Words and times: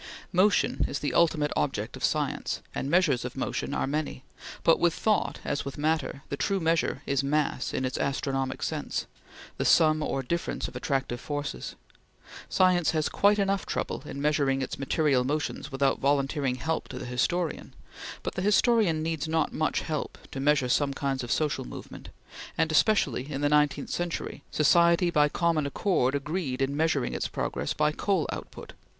Motion 0.33 0.83
is 0.87 0.97
the 0.97 1.13
ultimate 1.13 1.51
object 1.55 1.95
of 1.95 2.03
science, 2.03 2.63
and 2.73 2.89
measures 2.89 3.23
of 3.23 3.37
motion 3.37 3.71
are 3.75 3.85
many; 3.85 4.23
but 4.63 4.79
with 4.79 4.95
thought 4.95 5.39
as 5.45 5.63
with 5.63 5.77
matter, 5.77 6.23
the 6.29 6.35
true 6.35 6.59
measure 6.59 7.03
is 7.05 7.23
mass 7.23 7.71
in 7.71 7.85
its 7.85 7.99
astronomic 7.99 8.63
sense 8.63 9.05
the 9.57 9.63
sum 9.63 10.01
or 10.01 10.23
difference 10.23 10.67
of 10.67 10.75
attractive 10.75 11.21
forces. 11.21 11.75
Science 12.49 12.89
has 12.97 13.09
quite 13.09 13.37
enough 13.37 13.63
trouble 13.67 14.01
in 14.07 14.19
measuring 14.19 14.63
its 14.63 14.79
material 14.79 15.23
motions 15.23 15.71
without 15.71 15.99
volunteering 15.99 16.55
help 16.55 16.87
to 16.87 16.97
the 16.97 17.05
historian, 17.05 17.71
but 18.23 18.33
the 18.33 18.41
historian 18.41 19.03
needs 19.03 19.27
not 19.27 19.53
much 19.53 19.81
help 19.81 20.17
to 20.31 20.39
measure 20.39 20.67
some 20.67 20.95
kinds 20.95 21.23
of 21.23 21.31
social 21.31 21.63
movement; 21.63 22.09
and 22.57 22.71
especially 22.71 23.31
in 23.31 23.41
the 23.41 23.49
nineteenth 23.49 23.91
century, 23.91 24.41
society 24.49 25.11
by 25.11 25.29
common 25.29 25.67
accord 25.67 26.15
agreed 26.15 26.59
in 26.59 26.75
measuring 26.75 27.13
its 27.13 27.27
progress 27.27 27.75
by 27.75 27.91
the 27.91 27.97
coal 27.97 28.27
output. 28.31 28.73